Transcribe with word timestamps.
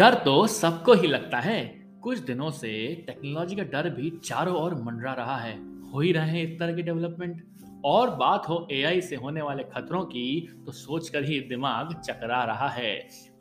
डर 0.00 0.14
तो 0.14 0.46
सबको 0.46 0.92
ही 0.92 1.06
लगता 1.06 1.38
है। 1.38 1.64
कुछ 2.02 2.18
दिनों 2.18 2.50
से 2.50 2.68
टेक्नोलॉजी 3.06 3.56
का 3.56 3.62
डर 3.62 3.88
भी 3.90 4.10
चारों 4.24 4.54
ओर 4.56 4.74
मंडरा 4.74 5.12
रहा 5.12 5.36
है। 5.36 5.52
हो 5.90 6.00
ही 6.00 6.12
रहे 6.12 6.30
हैं 6.30 6.42
इस 6.42 6.58
तरह 6.60 6.74
के 6.74 6.82
डेवलपमेंट। 6.82 7.42
और 7.84 8.10
बात 8.10 8.48
हो 8.48 8.68
एआई 8.72 9.00
से 9.00 9.16
होने 9.16 9.42
वाले 9.42 9.62
खतरों 9.62 10.04
की 10.04 10.52
तो 10.66 10.72
सोचकर 10.72 11.24
ही 11.24 11.40
दिमाग 11.40 11.92
चकरा 12.00 12.44
रहा 12.44 12.68
है। 12.68 12.94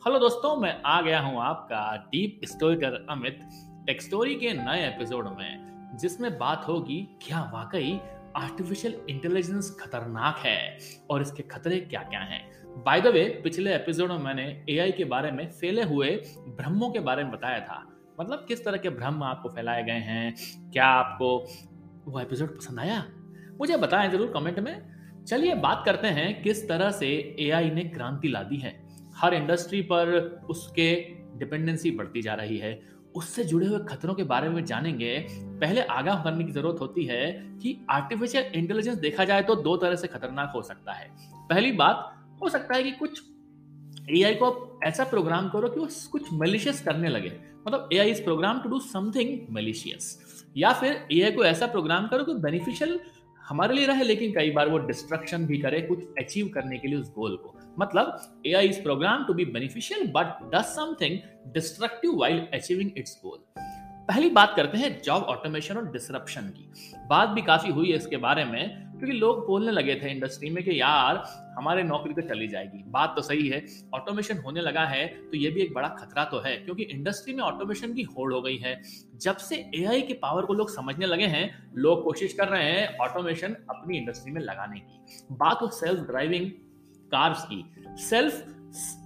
हेलो 0.06 0.20
दोस्तों, 0.20 0.56
मैं 0.58 0.82
आ 0.86 1.02
गया 1.02 1.20
हूँ 1.20 1.42
आपका 1.42 1.96
डीप 1.96 2.42
स्टोरीटर 2.46 3.06
अमित 3.10 3.40
टेक 3.88 4.02
स्टोरी 4.02 4.36
के 4.36 4.54
नए 4.54 4.88
एपिसोड 4.88 5.28
में, 5.40 5.98
जिसमें 6.02 6.38
बात 6.38 6.68
होगी, 6.68 7.08
क्या 7.22 7.52
वाकई 7.54 8.00
आर्टिफिशियल 8.36 9.02
इंटेलिजेंस 9.10 9.78
खतरनाक 9.80 10.38
है? 10.38 10.78
और 11.10 11.22
इसके 11.22 11.44
खतरे 11.44 11.80
क्या 11.80 12.04
क्या 12.04 12.20
हैं? 12.20 12.59
बाय 12.70 13.02
द 13.02 13.08
वे 13.08 13.42
पिछले 13.44 13.76
एपिसोड 13.76 14.12
में 14.12 14.18
मैंने 14.18 14.66
एआई 14.70 14.92
के 14.92 15.06
बारे 15.06 15.32
में 15.32 15.50
फैले 15.50 15.84
हुए 15.84 16.10
भ्रमों 16.48 16.92
के 16.92 17.00
बारे 17.00 17.24
में 17.24 17.32
बताया 17.32 17.60
था। 17.60 17.98
मतलब 18.22 18.46
किस 18.48 18.66
तरह 18.66 18.78
के 18.78 18.90
भ्रम 18.90 19.24
आपको 19.24 19.50
फैलाए 19.50 19.84
गए 19.84 19.92
हैं? 19.92 20.36
क्या 20.72 20.86
आपको 20.86 21.48
वो 22.08 22.20
एपिसोड 22.20 22.58
पसंद 22.58 22.80
आया? 22.80 23.06
मुझे 23.60 23.78
बताएँ 23.78 24.10
ज़रूर 24.10 24.32
कमेंट 24.32 24.60
में। 24.60 24.90
चलिए 25.28 25.56
बात 25.56 25.84
करते 25.86 26.08
हैं 26.08 26.42
किस 26.42 26.68
तरह 26.70 26.92
से 26.92 27.36
एआई 27.40 27.70
ने 27.70 27.84
क्रांति 27.84 28.28
ला 28.28 28.44
दी 28.44 28.58
है। 28.58 28.88
हर 29.16 29.34
इंडस्ट्री 29.34 29.82
पर 29.82 30.08
उसके 30.50 30.96
डिपेंडेंसी 31.36 31.92
बढ़ती 31.92 32.22
जा 32.22 32.34
रही 32.34 32.58
है। 32.58 32.82
उससे 33.16 33.44
जुड़े 33.44 33.68
हुए 33.68 33.80
खतरों 33.90 34.14
के 34.14 34.24
बारे 34.24 34.50
में 34.50 34.66
जानेंगे। 34.66 35.28
पहले 35.32 35.82
आगाह 35.82 36.24
करने 36.24 36.44
की 36.44 36.52
ज़रूरत 36.52 36.82
होती 36.82 37.06
है 37.06 37.32
कि 37.32 37.86
आर्टिफिशियल 37.90 38.44
इंटेलिजेंस 38.44 38.98
देखा 38.98 39.24
जाए 39.24 39.42
तो 39.42 39.56
दो 39.56 39.78
तरह 39.78 39.96
से 39.96 40.08
खतरनाक 40.08 40.52
हो 40.56 40.62
सकता 40.62 40.92
है। 40.92 41.10
पहली 41.50 41.72
बात 41.72 42.16
हो 42.42 42.50
सकता 42.50 42.76
है 42.76 42.84
कि 42.84 42.92
कुछ 42.92 43.22
एआई 44.10 44.36
को 44.36 44.80
ऐसा 44.84 45.04
प्रोग्राम 45.04 45.50
करो 45.50 45.70
कि 45.70 45.80
वो 45.80 45.88
कुछ 46.12 46.32
मेलिशियस 46.34 46.82
करने 46.82 47.10
लगे। 47.10 47.32
मतलब 47.68 47.90
AI 47.94 48.12
is 48.12 48.24
program 48.24 48.60
to 48.62 48.70
do 48.70 48.80
something 48.80 49.40
malicious 49.50 50.18
या 50.58 50.72
फिर 50.74 51.08
एआई 51.12 51.32
को 51.32 51.44
ऐसा 51.44 51.68
प्रोग्राम 51.68 52.08
करो 52.08 52.24
कि 52.24 52.34
बेनिफिशियल 52.34 53.00
हमारे 53.44 53.76
लिए 53.76 53.86
रहे, 53.86 54.04
लेकिन 54.04 54.34
कई 54.34 54.52
बार 54.52 54.70
वो 54.70 54.78
डिस्ट्रक्शन 54.78 55.46
भी 55.46 55.58
करे 55.58 55.82
कुछ 55.82 56.04
अचीव 56.20 56.48
करने 56.48 56.78
के 56.78 56.88
लिए 56.88 56.98
उस 56.98 57.12
गोल 57.14 57.36
को। 57.36 57.56
मतलब 57.80 58.42
AI 58.46 58.68
is 58.68 58.82
program 58.84 59.26
to 59.26 59.34
be 59.34 59.46
beneficial 59.46 60.08
but 60.08 60.40
does 60.56 60.66
something 60.66 61.20
destructive 61.54 62.16
while 62.16 62.40
achieving 62.54 62.92
its 62.98 63.20
goal 63.26 63.40
पहली 64.10 64.30
बात 64.30 64.54
करते 64.56 64.78
हैं 64.78 65.02
जॉब 65.02 65.24
ऑटोमेशन 65.24 65.78
और 65.78 65.92
डिसरप्शन 65.92 66.48
की। 66.50 66.94
बात 67.10 67.30
भी 67.30 67.42
काफ़ी 67.42 67.72
हुई 67.72 67.90
है 67.90 67.96
इसके 67.96 68.18
बारे 68.18 68.46
में। 68.46 68.89
क्योंकि 69.00 69.18
लोग 69.18 69.46
बोलने 69.48 69.72
लगे 69.72 69.96
थे 69.96 70.12
इंडस्ट्री 70.12 70.50
में 70.50 70.64
कि 70.64 70.80
यार, 70.80 71.24
हमारे 71.58 71.84
नौकरी 71.84 72.14
तो 72.14 72.22
चली 72.22 72.48
जाएगी। 72.48 72.84
बात 72.88 73.14
तो 73.16 73.22
सही 73.22 73.48
है। 73.48 73.64
ऑटोमेशन 73.94 74.38
होने 74.38 74.62
लगा 74.62 74.84
है 74.86 75.06
तो 75.08 75.38
ये 75.38 75.50
भी 75.52 75.62
एक 75.62 75.74
बड़ा 75.74 75.88
खतरा 75.90 76.24
तो 76.24 76.40
है, 76.40 76.56
क्योंकि 76.56 76.84
इंडस्ट्री 76.84 77.34
में 77.34 77.44
ऑटोमेशन 77.44 77.94
की 77.94 78.04
होड़ 78.10 78.34
हो 78.34 78.42
गई 78.42 78.58
है। 78.58 78.80
जब 79.16 79.38
से 79.38 79.56
एआई 79.76 80.02
की 80.02 80.14
पावर 80.14 80.46
को 80.46 80.54
लोग 80.54 80.70
समझने 80.70 81.06
लगे 81.06 81.26
हैं, 81.26 81.74
लोग 81.76 82.04
कोशिश 82.04 82.34
कर 82.34 82.48
रहे 82.48 82.64
हैं 82.64 82.98
ऑटोमेशन 82.98 83.56
अपनी 83.70 83.98
इंडस्ट्री 83.98 84.32
में 84.32 84.42
लगाने 84.42 84.80
की। 84.80 85.26
बात 85.32 85.62
हो 85.62 85.68
सेल्फ 85.68 86.08
ड्राइविंग 86.08 86.50
कार्स 87.12 87.46
की। 87.46 87.64
सेल्फ 88.00 88.46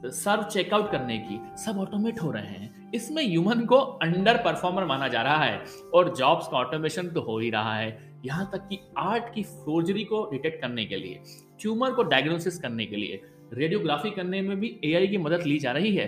सर्व 0.06 0.44
चेकआउट 0.44 0.92
करने 0.92 1.18
की। 1.20 1.40
सब 1.58 1.78
ऑटोमेट 1.80 2.22
हो 2.22 2.32
रहे 2.32 2.44
हैं। 2.44 2.92
इसमें 2.92 3.24
ह्यूमन 3.24 3.66
को 3.66 3.76
अंडर 3.76 4.38
परफॉर्मर 4.38 4.86
माना 4.86 5.08
जा 5.08 5.22
रहा 5.22 5.44
है, 5.44 5.64
और 5.94 6.16
जॉब्स 6.16 6.48
का 6.48 6.58
ऑटोमेशन 6.58 7.08
तो 7.08 7.22
हो 7.22 7.38
ही 7.40 7.50
रहा 7.50 7.76
है। 7.76 8.13
यहाँ 8.26 8.50
तक 8.54 8.68
कि 8.68 8.80
आर्ट 8.98 9.34
की 9.36 9.44
फोर्जरी 9.44 10.04
को 10.04 10.30
डिटेक्ट 10.32 10.62
करने 10.62 10.86
के 10.86 10.96
लिए 10.96 11.22
ट्यूमर 11.62 11.92
को 11.92 12.04
डायग्नोसिस 12.04 12.58
करने 12.60 12.86
के 12.86 12.96
लिए 12.96 13.22
रेडियोग्राफी 13.54 14.10
करने 14.12 14.42
में 14.42 14.60
भी 14.60 14.80
एआई 14.84 15.08
की 15.08 15.18
मदद 15.18 15.46
ली 15.46 15.58
जा 15.60 15.72
रही 15.72 15.96
है। 15.96 16.08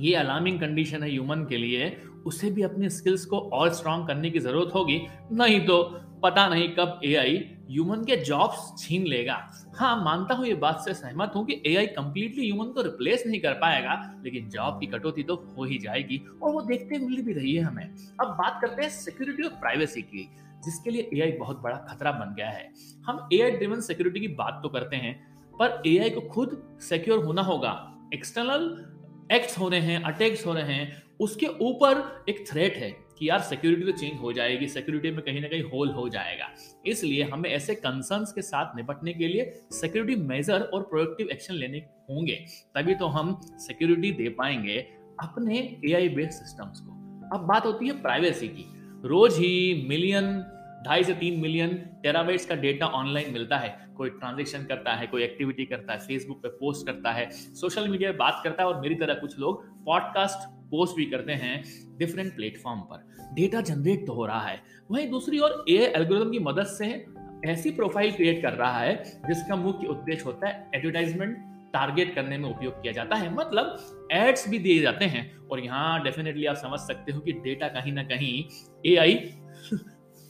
ये 0.00 0.14
अलार्मिंग 0.14 0.60
कंडीशन 0.60 1.02
है 1.02 1.10
ह्यूमन 1.10 1.46
के 1.48 1.56
लिए 1.56 1.86
उसे 2.26 2.50
भी 2.50 2.62
अपने 2.62 2.90
स्किल्स 2.90 3.24
को 3.24 3.38
और 3.38 3.72
स्ट्रांग 3.74 4.06
करने 4.06 4.30
की 4.30 4.38
ज़रूरत 4.40 4.74
होगी। 4.74 5.00
नहीं 5.32 5.60
तो 5.66 5.82
पता 6.22 6.46
नहीं 6.48 6.68
कब 6.68 7.00
एआई 7.04 7.36
ह्यूमन 7.70 8.04
के 8.04 8.16
जॉब्स 8.16 8.72
छीन 8.78 9.06
लेगा। 9.06 9.34
हाँ 9.76 9.96
मानता 10.04 10.34
हूँ 10.34 10.46
ये 10.46 10.54
बात 10.56 10.80
से 10.80 10.94
सहमत 10.94 11.32
हूँ 11.36 11.44
कि 11.46 11.60
एआई 11.66 11.86
कंप्लीटली 11.88 12.44
ह्यूमन 12.44 12.72
को 12.72 12.82
रिप्लेस 12.82 13.24
नहीं 13.26 13.40
कर 13.40 13.52
पाएगा, 13.54 13.94
लेकिन 14.24 14.48
जॉब 14.50 14.78
की 14.80 14.86
कटौती 14.88 15.22
तो 15.22 15.34
हो 15.56 15.64
ही 15.64 15.78
जाएगी 15.78 16.20
और 16.42 16.52
वो 16.52 16.60
देखते 16.62 16.98
मिल 16.98 17.22
भी 17.22 17.32
रही 17.32 17.54
है 17.54 17.62
हमें। 17.62 17.84
अब 17.84 18.26
बात 18.38 18.58
करते 18.62 18.82
हैं 18.82 18.90
सिक्योरिटी 18.92 19.42
और 19.42 19.54
प्राइवेसी 19.60 20.02
की, 20.02 20.28
जिसके 20.64 20.90
लिए 20.90 21.08
एआई 21.14 21.32
बहुत 21.38 21.60
बड़ा 21.62 21.76
खतरा 21.88 22.12
बन 22.14 22.34
गया 22.34 22.48
है। 22.48 22.70
हम 23.06 23.28
एआई 23.32 23.50
ड्रिवन 23.50 23.80
सिक्योरिटी 23.82 24.20
की 24.20 24.28
बात 24.34 24.60
तो 24.62 24.68
करते 24.68 24.96
हैं, 24.96 25.14
पर 25.54 25.82
एआई 25.86 26.10
को 26.10 26.20
खुद 26.28 26.60
सिक्योर 26.82 27.24
होना 27.24 27.42
होगा। 27.42 27.72
एक्सटर्नल 28.14 28.86
एक्ट्स 29.32 29.58
हो 29.58 29.68
रहे 29.68 29.80
हैं 29.82 30.02
अटैक्स 30.04 30.46
हो 30.46 30.52
रहे 30.52 30.74
हैं 30.74 31.02
उसके 31.20 31.46
ऊपर 31.46 32.24
एक 32.28 32.44
थ्रेट 32.48 32.76
है 32.76 32.90
कि 33.18 33.28
यार 33.28 33.40
सिक्योरिटी 33.40 33.84
तो 33.84 33.96
चेंज 33.98 34.20
हो 34.20 34.32
जाएगी 34.32 34.66
सिक्योरिटी 34.68 35.10
में 35.10 35.20
कहीं 35.20 35.40
ना 35.40 35.48
कहीं 35.48 35.62
होल 35.62 35.90
हो 35.90 36.08
जाएगा। 36.08 36.48
इसलिए 36.86 37.22
हमें 37.24 37.48
ऐसे 37.50 37.74
कंसर्न्स 37.74 38.32
के 38.32 38.42
साथ 38.42 38.76
निपटने 38.76 39.12
के 39.12 39.28
लिए 39.28 39.52
सिक्योरिटी 39.72 40.20
मेजर 40.22 40.62
और 40.64 40.82
प्रोडक्टिव 40.82 41.28
एक्शन 41.28 41.54
लेने 41.54 41.78
होंगे, 42.10 42.34
तभी 42.74 42.94
तो 42.94 43.06
हम 43.06 43.40
सिक्योरिटी 43.42 44.10
दे 44.12 44.28
पाएँगे 44.28 44.78
अपने 45.22 45.58
ए 45.86 45.92
आई 45.92 46.08
बेस्ड 46.08 46.32
सिस्टम्स 46.32 46.80
को। 46.80 47.36
अब 47.36 47.46
बात 47.46 47.66
होती 47.66 47.86
है 47.86 48.00
प्राइवेसी 48.02 48.48
की। 48.48 48.64
रोज 49.08 49.38
ही 49.38 49.86
मिलियन 49.88 50.44
ढाई 50.86 51.04
से 51.04 51.14
तीन 51.14 51.40
मिलियन 51.40 51.74
टेराबाइट्स 52.02 52.46
का 52.46 52.54
डेटा 52.56 52.86
ऑनलाइन 52.86 53.32
मिलता 53.32 53.58
है। 53.58 53.68
कोई 53.96 54.10
ट्रांजेक्शन 54.10 54.64
करता 54.64 54.92
है, 54.92 55.06
कोई 55.06 55.22
एक्टिविटी 55.22 55.64
करता 55.64 55.92
है 55.92 55.98
फेसबुक 55.98 56.42
पे 56.42 56.48
पोस्ट 56.50 56.86
करता 56.86 57.12
है 57.12 57.30
सोशल 57.30 57.88
मीडिया 57.88 58.10
पे 58.12 58.16
बात 58.18 58.40
करता 58.44 58.62
है 58.62 58.68
और 58.68 58.80
मेरी 58.80 58.94
तरह 58.94 59.14
कुछ 59.14 59.38
लोग 59.38 59.64
पॉडकास्ट 59.84 60.48
पोस्ट 60.70 60.96
भी 60.96 61.04
करते 61.04 61.32
हैं 61.32 61.62
डिफरेंट 61.98 62.34
प्लेटफॉर्म 62.36 62.80
पर। 62.80 63.32
डेटा 63.34 63.60
जनरेट 63.60 64.06
तो 64.06 64.12
हो 64.12 64.26
रहा 64.26 64.40
है। 64.40 64.60
वहीं 64.90 65.08
दूसरी 65.10 65.38
ओर 65.38 65.64
ए 65.68 65.76
एल्गोरिथम 65.96 66.30
की 66.30 66.38
मदद 66.38 66.66
से 66.66 67.06
ऐसी 67.46 67.70
प्रोफ़ाइल 67.70 68.12
क्रिएट 68.12 68.42
कर 68.42 68.52
रहा 68.52 68.78
है, 68.78 68.94
जिसका 69.28 69.56
मुख्य 69.56 69.86
उद्देश्य 69.86 70.24
होता 70.24 70.48
है 70.48 70.70
एडवर्टाइजमेंट 70.74 71.36
टारगेट 71.72 72.14
करने 72.14 72.38
में 72.38 72.48
उपयोग 72.50 72.74
किया 72.74 72.92
जाता 72.92 73.16
है। 73.16 73.32
मतलब 73.34 74.08
एड्स 74.12 74.48
भी 74.48 74.58
दिए 74.58 74.80
जाते 74.80 75.04
हैं। 75.04 75.48
और 75.48 75.60
यहाँ 75.60 76.02
डेफिनेटली 76.02 76.46
आप 76.46 76.56
समझ 76.56 76.78
सकते 76.80 77.12
हो 77.12 77.20
कि 77.20 77.32
डेटा 77.32 77.68
कहीं 77.68 77.92
ना 77.92 78.02
कहीं 78.02 78.44
एआई 78.86 79.14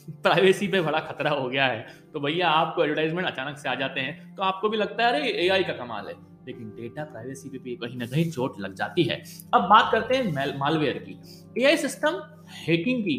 प्राइवेसी 0.07 0.67
पे 0.73 0.81
बड़ा 0.81 0.99
खतरा 0.99 1.31
हो 1.31 1.49
गया 1.49 1.65
है। 1.65 1.85
तो 2.13 2.19
भैया, 2.19 2.49
आपको 2.49 2.83
एडवर्टाइजमेंट 2.83 3.27
अचानक 3.27 3.57
से 3.57 3.69
आ 3.69 3.75
जाते 3.75 3.99
हैं 3.99 4.35
तो 4.35 4.43
आपको 4.43 4.69
भी 4.69 4.77
लगता 4.77 5.07
है, 5.07 5.11
अरे 5.11 5.29
एआई 5.45 5.63
का 5.63 5.73
कमाल 5.73 6.07
है। 6.07 6.34
लेकिन 6.47 6.69
डेटा 6.71 7.03
प्राइवेसी 7.03 7.49
पे 7.49 7.57
भी 7.59 7.75
कहीं 7.75 7.97
ना 7.97 8.05
कहीं 8.05 8.29
चोट 8.31 8.59
लग 8.59 8.73
जाती 8.75 9.03
है। 9.03 9.21
अब 9.53 9.61
बात 9.63 9.91
करते 9.91 10.17
हैं 10.17 10.57
मालवेयर 10.59 10.97
की। 10.99 11.61
एआई 11.61 11.77
सिस्टम 11.77 12.21
हैकिंग 12.57 13.03
की 13.03 13.17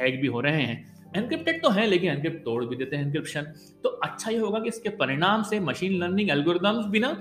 हैक 0.00 0.20
भी 0.20 0.26
हो 0.26 0.40
रहे 0.40 0.62
हैं। 0.62 0.76
एनक्रिप्टेड 1.16 1.62
तो 1.62 1.68
है, 1.70 1.86
लेकिन 1.86 2.10
एनक्रिप्ट 2.10 2.44
तोड़ 2.44 2.64
भी 2.64 2.76
देते 2.76 2.96
हैं 2.96 3.04
एनक्रिप्शन 3.04 3.52
तो 3.84 3.88
अच्छा 3.88 4.30
ये 4.30 4.38
होगा 4.38 4.58
कि 4.60 4.68
इसके 4.68 4.88
परिणाम 4.96 5.42
से 5.42 5.60
मशीन 5.62 5.92
लर्निंग 5.98 6.30
एल्गोरिदम्स 6.30 6.86
भी 6.86 7.00
ना 7.00 7.12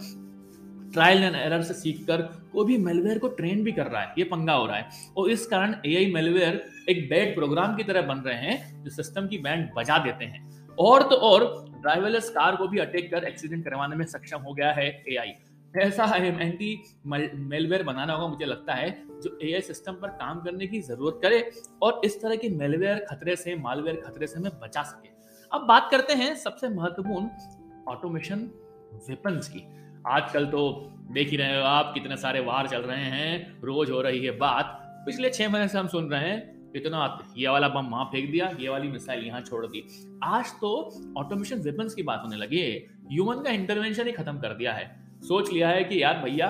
ट्रायल 0.94 1.24
एंड 1.24 1.36
एरर 1.36 1.62
से 1.62 1.74
सीखकर 1.74 2.22
कोई 2.52 2.66
भी 2.66 2.78
मेलवेयर 2.78 3.20
को 3.20 3.28
ट्रेन 3.30 3.64
भी 3.64 3.72
कर 3.72 3.86
रहा 3.86 4.02
है। 4.02 4.14
ये 4.18 4.24
पंगा 4.24 4.54
हो 4.54 4.66
रहा 4.66 4.78
है। 4.78 4.90
और 5.18 5.30
इस 5.32 5.46
कारण 5.48 5.76
एआई 5.86 6.12
मेलवेयर 6.14 6.62
एक 6.90 7.10
बैड 7.10 7.34
प्रोग्राम 7.36 7.76
की 7.76 7.84
तरह 7.84 8.02
बन 8.04 8.18
रहे 8.18 8.36
हैं, 8.36 8.84
जो 8.84 8.90
सिस्टम 8.92 9.28
की 9.28 9.38
बैंड 9.38 9.70
बजा 9.78 9.98
देते 9.98 10.26
हैं। 10.26 10.46
और 10.80 11.04
तो 11.04 11.16
और 11.28 11.44
ड्राइवरलेस 11.82 12.30
कार 12.30 12.56
को 12.56 12.68
भी 12.68 12.80
अटैक 12.80 13.10
कर 13.12 13.24
एक्सीडेंट 13.24 13.64
करवाने 13.66 13.96
में 13.96 14.06
सक्षम 14.06 14.40
हो 14.40 14.54
गया 14.54 14.72
है 14.72 14.88
एआई 15.10 15.32
ऐसा 15.74 16.06
एंटी 16.16 16.70
मेलवेयर 17.06 17.84
बनाना 17.84 18.14
होगा, 18.14 18.28
मुझे 18.28 18.46
लगता 18.46 18.74
है, 18.74 18.90
जो 19.22 19.38
एआई 19.44 19.62
सिस्टम 19.62 19.94
पर 19.94 20.08
काम 20.20 20.40
करने 20.42 20.68
की 20.68 20.82
ज़रूरत 20.82 21.20
करे 21.24 21.50
और 21.82 22.02
इस 22.06 22.22
तरह 22.22 22.36
की 22.36 22.50
मेलवेयर 22.52 23.06
खतरे 23.10 23.36
से 23.36 23.56
मालवेयर 23.58 24.02
खतरे 24.02 24.28
से 24.28 24.40
हमें 24.40 24.52
बचा 24.62 24.84
सके। 24.84 25.10
अब 25.52 25.66
बात 25.68 25.88
करते 25.92 26.14
हैं 26.14 26.34
सबसे 26.38 26.70
महत्वपूर्ण 26.70 27.30
ऑटोमेशन 27.88 28.50
वेपन्स 29.10 29.50
की। 29.50 29.64
आजकल 30.08 30.46
तो 30.48 30.70
देख 31.12 31.30
ही 31.30 31.38
रहे 31.38 31.58
हो 31.58 31.64
आप 31.66 31.92
कितने 31.94 32.18
सारे 32.18 32.40
वार 32.42 32.68
चल 32.68 32.82
रहे 32.82 33.06
हैं, 33.06 33.62
रोज 33.62 33.92
हो 33.92 34.02
रही 34.02 34.26
है 34.26 34.38
बात। 34.38 34.78
पिछले 35.06 35.30
छह 35.30 35.50
महीने 35.50 35.68
से 35.68 35.78
हम 35.78 35.88
सुन 35.88 36.10
रहे 36.12 36.30
हैं, 36.30 36.72
इतना 36.76 37.34
ये 37.38 37.48
वाला 37.48 37.68
बम 37.70 37.88
वहाँ 37.88 38.06
फेंक 38.06 38.32
दिया, 38.32 38.50
ये 38.60 38.70
वाली 38.70 38.88
मिसाइल 38.90 39.26
यहाँ 39.26 39.42
छोड़ 39.42 39.66
दी। 39.66 39.84
आज 40.26 40.52
तो 40.62 40.72
ऑटोमेशन 41.18 41.60
वेपन्स 41.62 41.94
की 41.94 42.04
बात 42.04 42.22
होने 42.24 42.38
लगी 42.38 42.62
ह्यूमन 43.12 43.44
का 43.44 43.52
इंटरवेंशन 43.52 44.08
ही 44.08 44.12
खत्म 44.14 44.40
कर 44.40 44.54
दिया 44.54 44.74
है। 44.74 44.86
सोच 45.22 45.52
लिया 45.54 45.70
है 45.70 45.84
कि 45.84 46.02
यार 46.04 46.22
भैया, 46.24 46.48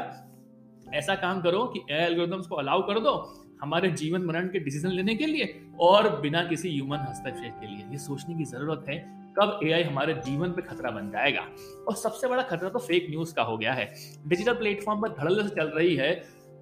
ऐसा 0.93 1.15
काम 1.15 1.41
करो 1.41 1.65
कि 1.65 1.79
एल्गोरिथम्स 1.93 2.47
को 2.47 2.55
अलाउ 2.55 2.81
कर 2.87 2.99
दो 2.99 3.13
हमारे 3.61 3.89
जीवन 3.91 4.21
मरण 4.21 4.47
के 4.47 4.59
डिसीज़न 4.59 4.91
लेने 4.91 5.15
के 5.15 5.25
लिए 5.25 5.61
और 5.81 6.09
बिना 6.21 6.43
किसी 6.43 6.69
ह्यूमन 6.69 6.97
हस्तक्षेप 6.99 7.57
के 7.61 7.67
लिए। 7.67 7.85
ये 7.91 7.97
सोचने 7.97 8.35
की 8.35 8.45
ज़रूरत 8.45 8.85
है, 8.89 8.97
कब 9.39 9.59
एआई 9.63 9.83
हमारे 9.83 10.13
जीवन 10.25 10.51
पे 10.51 10.61
खतरा 10.61 10.91
बन 10.91 11.09
जाएगा। 11.11 11.41
और 11.87 11.95
सबसे 11.95 12.27
बड़ा 12.27 12.43
खतरा 12.43 12.69
तो 12.69 12.79
फेक 12.79 13.07
न्यूज़ 13.09 13.33
का 13.35 13.43
हो 13.43 13.57
गया 13.57 13.73
है। 13.73 13.93
डिजिटल 14.27 14.53
प्लेटफॉर्म 14.53 15.01
पर 15.01 15.09
धड़ल्ले 15.13 15.43
से 15.43 15.55
चल 15.55 15.67
रही 15.69 15.95
है 15.95 16.11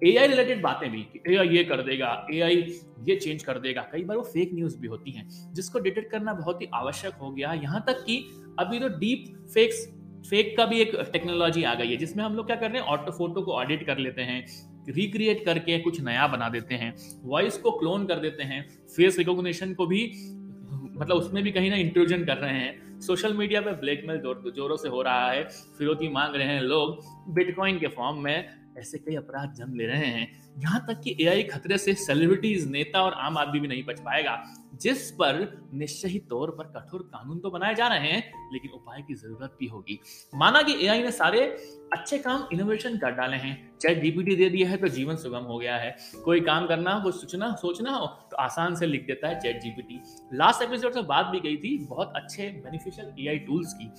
एआई 0.02 0.26
रिलेटेड 0.26 0.62
बातें 0.62 0.90
भी 0.90 1.06
एआई 1.28 1.48
ये 1.48 1.62
कर 1.64 1.82
देगा 1.82 2.26
एआई 2.32 2.56
ये 3.04 3.16
चेंज 3.16 3.42
कर 3.42 3.58
देगा। 3.58 3.82
कई 3.92 4.02
बार 4.04 4.16
वो 4.16 4.22
फेक 4.24 4.50
न्यूज़ 4.54 4.78
भी 4.78 4.88
होती 4.88 5.10
हैं, 5.10 5.28
जिसको 5.54 5.78
डिटेक्ट 5.78 6.10
करना 6.10 6.32
बहुत 6.34 6.62
ही 6.62 6.68
आवश्यक 6.74 7.14
हो 7.14 7.30
गया। 7.30 7.52
यहाँ 7.54 7.84
तक 7.86 8.04
कि 8.06 8.18
अभी 8.58 8.78
तो 8.80 8.88
डीप 8.98 9.24
फेक्स 9.54 9.86
फेक 10.30 10.56
का 10.56 10.64
भी 10.66 10.80
एक 10.80 10.94
टेक्नोलॉजी 11.12 11.62
आ 11.62 11.74
गई 11.74 11.90
है, 11.90 11.96
जिसमें 11.96 12.24
हम 12.24 12.34
लोग 12.34 12.46
क्या 12.46 12.56
कर 12.56 12.70
रहे 12.70 12.80
हैं 12.80 12.88
ऑटो 12.88 13.12
फ़ोटो 13.12 13.42
को 13.42 13.52
ऑडिट 13.52 13.86
कर 13.86 13.98
लेते 13.98 14.22
हैं 14.22 14.44
रिक्रिएट 14.88 15.44
करके 15.44 15.78
कुछ 15.78 16.00
नया 16.00 16.26
बना 16.26 16.48
देते 16.48 16.74
हैं 16.74 16.94
वॉइस 17.24 17.56
को 17.58 17.70
क्लोन 17.70 18.06
कर 18.06 18.18
देते 18.18 18.42
हैं 18.42 18.62
फेस 18.96 19.18
रिकॉग्निशन 19.18 19.74
को 19.74 19.86
भी 19.86 20.02
मतलब 20.98 21.16
उसमें 21.16 21.42
भी 21.42 21.50
कहीं 21.52 21.70
ना 21.70 21.76
इंट्रोजन 21.76 22.24
कर 22.24 22.36
रहे 22.36 22.52
हैं। 22.52 23.00
सोशल 23.00 23.34
मीडिया 23.34 23.60
पे 23.60 23.72
ब्लैकमेल 23.72 24.18
जोरों 24.52 24.76
से 24.76 24.88
हो 24.88 25.02
रहा 25.02 25.30
है, 25.30 25.42
फिरौती 25.78 26.08
मांग 26.08 26.34
रहे 26.34 26.46
हैं 26.46 26.60
लोग 26.62 27.00
बिटकॉइन 27.34 27.78
के 27.78 27.86
फॉर्म 27.88 28.22
में 28.24 28.48
ऐसे 28.78 28.98
कई 28.98 29.14
अपराध 29.16 29.54
जन्म 29.54 29.74
ले 29.74 29.86
रहे 29.86 30.06
हैं। 30.06 30.28
यहाँ 30.58 30.84
तक 30.88 31.00
कि 31.00 31.16
एआई 31.20 31.42
खतरे 31.44 31.78
से 31.78 31.94
सेलिब्रिटीज 31.96 32.66
नेता 32.70 33.02
और 33.02 33.12
आम 33.14 33.38
आदमी 33.38 33.60
भी 33.60 33.68
नहीं 33.68 33.84
बच 33.84 34.00
पाएगा, 34.00 34.42
जिस 34.82 35.10
पर 35.12 35.36
निश्चय 35.74 36.08
ही 36.08 36.18
तौर 36.30 36.50
पर 36.50 36.64
कठोर 36.70 37.02
कानून 37.14 37.38
तो 37.38 37.50
बनाए 37.50 37.74
जा 37.74 37.86
रहे 37.88 38.08
हैं, 38.08 38.22
लेकिन 38.52 38.70
उपाय 38.70 39.02
की 39.02 39.14
ज़रूरत 39.14 39.56
भी 39.60 39.66
होगी। 39.66 39.98
माना 40.34 40.62
कि 40.62 40.74
एआई 40.84 41.02
ने 41.02 41.10
सारे 41.12 41.40
अच्छे 41.92 42.18
काम 42.18 42.48
इनोवेशन 42.52 42.96
कर 42.98 43.10
डाले 43.12 43.36
हैं। 43.36 43.54
चाहे 43.80 43.94
डीपीटी 43.96 44.36
दे 44.36 44.48
दिया 44.50 44.68
है 44.68 44.76
तो 44.76 44.88
जीवन 44.88 45.16
सुगम 45.16 45.44
हो 45.44 45.58
गया 45.58 45.76
है। 45.76 45.96
कोई 46.24 46.40
काम 46.42 46.66
करना 46.66 46.92
हो 46.92 47.02
कुछ 47.02 47.14
सोचना 47.14 47.54
सोचना 47.56 47.90
हो 47.90 48.06
तो 48.30 48.36
आसान 48.38 48.74
से 48.74 48.86
लिख 48.86 49.06
देता 49.06 49.28
है 49.28 49.40
चैट 49.40 49.60
जीपीटी 49.62 50.00
लास्ट 50.34 50.62
एपिसोड 50.62 50.94
से 50.94 51.02
बात 51.04 51.26
भी 51.26 51.40
गई 51.40 51.56
थी 51.56 51.76
बहुत 51.86 52.12
अच्छे 52.16 52.50
बेनिफिशियल 52.64 53.14
एआई 53.18 53.38
टूल्स 53.40 53.72
की। 53.72 53.90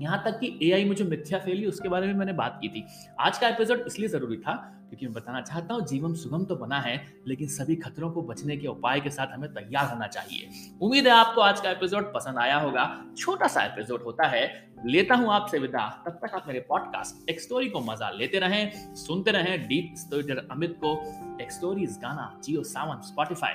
यहाँ 0.00 0.22
तक 0.24 0.38
कि 0.40 0.58
एआई 0.62 0.84
में 0.84 0.94
जो 0.96 1.04
मिथ्या 1.04 1.38
फैली, 1.38 1.66
उसके 1.66 1.88
बारे 1.88 2.06
में 2.06 2.14
मैंने 2.14 2.32
बात 2.32 2.58
की 2.62 2.68
थी। 2.68 2.84
आज 3.20 3.38
का 3.38 3.48
एपिसोड 3.48 3.84
इसलिए 3.86 4.08
ज़रूरी 4.08 4.36
था, 4.36 4.54
क्योंकि 4.88 5.06
मैं 5.06 5.14
बताना 5.14 5.40
चाहता 5.40 5.74
हूँ 5.74 5.86
जीवन 5.86 6.14
सुगम 6.14 6.44
तो 6.44 6.56
बना 6.56 6.78
है, 6.80 6.96
लेकिन 7.28 7.48
सभी 7.48 7.76
खतरों 7.76 8.10
को 8.10 8.22
बचने 8.22 8.56
के 8.56 8.66
उपाय 8.68 9.00
के 9.00 9.10
साथ 9.10 9.34
हमें 9.34 9.48
तैयार 9.52 9.86
होना 9.86 10.06
चाहिए। 10.06 10.48
उम्मीद 10.82 11.06
है 11.06 11.12
आपको 11.12 11.40
आज 11.40 11.60
का 11.60 11.70
एपिसोड 11.70 12.12
पसंद 12.14 12.38
आया 12.38 12.58
होगा। 12.58 12.84
छोटा 13.16 13.46
सा 13.46 13.64
एपिसोड 13.64 14.02
होता 14.02 14.26
है, 14.26 14.44
लेता 14.86 15.14
हूँ 15.14 15.32
आपसे 15.32 15.58
विदा। 15.58 15.88
तब 16.06 16.18
तक 16.22 16.34
आप 16.34 16.48
मेरे 16.48 16.60
पॉडकास्ट 16.68 17.30
एक 17.30 17.40
स्टोरी 17.40 17.68
को 17.68 17.80
मज़ा 17.82 18.10
लेते 18.10 18.38
रहें, 18.38 18.94
सुनते 18.96 19.30
रहें 19.30 19.66
डीप 19.68 19.94
स्टोरीटर 19.98 20.46
अमित 20.50 20.76
को। 20.84 20.94
एक 21.42 21.52
stories 21.52 21.98
Gaana 22.02 22.32
Jio 22.44 22.62
Saavn 22.64 23.00
Spotify 23.02 23.52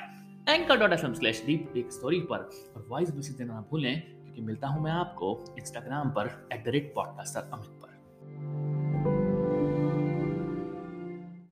anchor 0.50 0.78
dot 0.80 0.94
F 0.94 1.06
M 1.06 1.14
slash 1.14 1.44
deep 1.46 1.74
एक 1.78 1.92
स्टोरी 1.92 2.20
पर। 2.22 2.50
और 2.76 2.86
वॉइस 2.90 3.16
मैसेज 3.16 3.36
देना 3.38 3.66
भूलें 3.72 4.02
क्योंकि 4.38 4.48
मिलता 4.48 4.68
हूँ 4.68 4.82
मैं 4.84 4.92
आपको 4.92 5.28
इंस्टाग्राम 5.60 6.10
पर 6.10 6.28
at 6.54 6.64
the 6.66 6.68
rate 6.68 6.92
podcaster 6.96 7.50
Amit. 7.54 7.77